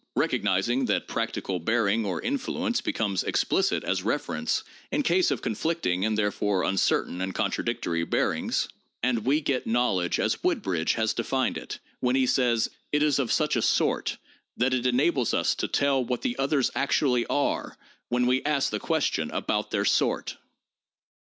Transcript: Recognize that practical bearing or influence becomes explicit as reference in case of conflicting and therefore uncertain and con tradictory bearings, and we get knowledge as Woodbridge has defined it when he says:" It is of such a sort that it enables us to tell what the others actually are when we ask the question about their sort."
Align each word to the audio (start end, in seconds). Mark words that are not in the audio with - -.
Recognize 0.15 0.65
that 0.65 1.07
practical 1.07 1.59
bearing 1.59 2.07
or 2.07 2.23
influence 2.23 2.81
becomes 2.81 3.23
explicit 3.23 3.83
as 3.83 4.01
reference 4.01 4.63
in 4.91 5.03
case 5.03 5.29
of 5.29 5.43
conflicting 5.43 6.05
and 6.05 6.17
therefore 6.17 6.63
uncertain 6.63 7.21
and 7.21 7.35
con 7.35 7.51
tradictory 7.51 8.03
bearings, 8.09 8.67
and 9.03 9.25
we 9.27 9.41
get 9.41 9.67
knowledge 9.67 10.19
as 10.19 10.41
Woodbridge 10.43 10.93
has 10.93 11.13
defined 11.13 11.55
it 11.55 11.77
when 11.99 12.15
he 12.15 12.25
says:" 12.25 12.71
It 12.91 13.03
is 13.03 13.19
of 13.19 13.31
such 13.31 13.55
a 13.55 13.61
sort 13.61 14.17
that 14.57 14.73
it 14.73 14.87
enables 14.87 15.35
us 15.35 15.53
to 15.53 15.67
tell 15.67 16.03
what 16.03 16.23
the 16.23 16.35
others 16.39 16.71
actually 16.73 17.27
are 17.27 17.77
when 18.09 18.25
we 18.25 18.43
ask 18.43 18.71
the 18.71 18.79
question 18.79 19.29
about 19.29 19.69
their 19.69 19.85
sort." 19.85 20.37